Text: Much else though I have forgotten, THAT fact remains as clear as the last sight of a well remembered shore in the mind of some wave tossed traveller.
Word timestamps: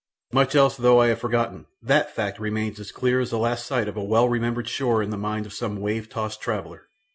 Much 0.33 0.55
else 0.55 0.77
though 0.77 0.99
I 0.99 1.09
have 1.09 1.19
forgotten, 1.19 1.67
THAT 1.83 2.15
fact 2.15 2.39
remains 2.39 2.79
as 2.79 2.91
clear 2.91 3.19
as 3.19 3.29
the 3.29 3.37
last 3.37 3.67
sight 3.67 3.87
of 3.87 3.95
a 3.95 4.03
well 4.03 4.27
remembered 4.27 4.67
shore 4.67 5.03
in 5.03 5.11
the 5.11 5.15
mind 5.15 5.45
of 5.45 5.53
some 5.53 5.79
wave 5.79 6.09
tossed 6.09 6.41
traveller. 6.41 6.87